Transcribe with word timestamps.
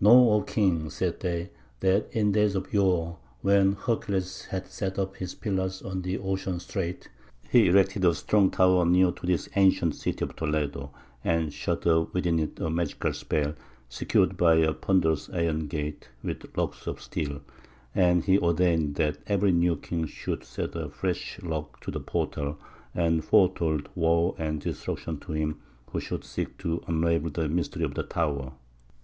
"Know, 0.00 0.30
O 0.30 0.40
king," 0.42 0.88
said 0.88 1.18
they, 1.18 1.50
"that 1.80 2.06
in 2.12 2.30
days 2.30 2.54
of 2.54 2.72
yore, 2.72 3.16
when 3.42 3.72
Hercules 3.72 4.44
had 4.44 4.68
set 4.68 5.00
up 5.00 5.16
his 5.16 5.34
pillars 5.34 5.82
at 5.82 6.04
the 6.04 6.16
ocean 6.18 6.60
strait, 6.60 7.08
he 7.50 7.66
erected 7.66 8.04
a 8.04 8.14
strong 8.14 8.52
tower 8.52 8.84
near 8.86 9.10
to 9.10 9.26
this 9.26 9.48
ancient 9.56 9.96
city 9.96 10.24
of 10.24 10.36
Toledo, 10.36 10.92
and 11.24 11.52
shut 11.52 11.88
up 11.88 12.14
within 12.14 12.38
it 12.38 12.60
a 12.60 12.70
magical 12.70 13.12
spell, 13.12 13.54
secured 13.88 14.36
by 14.36 14.58
a 14.58 14.72
ponderous 14.72 15.28
iron 15.30 15.66
gate 15.66 16.08
with 16.22 16.56
locks 16.56 16.86
of 16.86 17.02
steel; 17.02 17.40
and 17.96 18.26
he 18.26 18.38
ordained 18.38 18.94
that 18.94 19.18
every 19.26 19.50
new 19.50 19.74
king 19.74 20.06
should 20.06 20.44
set 20.44 20.76
a 20.76 20.88
fresh 20.88 21.42
lock 21.42 21.80
to 21.80 21.90
the 21.90 21.98
portal, 21.98 22.56
and 22.94 23.24
foretold 23.24 23.88
woe 23.96 24.36
and 24.38 24.60
destruction 24.60 25.18
to 25.18 25.32
him 25.32 25.58
who 25.90 25.98
should 25.98 26.22
seek 26.22 26.56
to 26.58 26.80
unravel 26.86 27.28
the 27.30 27.48
mystery 27.48 27.82
of 27.82 27.94
the 27.94 28.04
tower. 28.04 28.52